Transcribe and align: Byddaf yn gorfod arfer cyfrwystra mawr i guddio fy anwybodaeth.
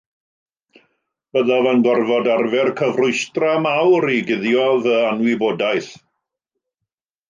Byddaf 1.37 1.69
yn 1.73 1.83
gorfod 1.89 2.31
arfer 2.37 2.73
cyfrwystra 2.81 3.55
mawr 3.69 4.11
i 4.17 4.27
guddio 4.33 4.69
fy 4.89 5.01
anwybodaeth. 5.15 5.97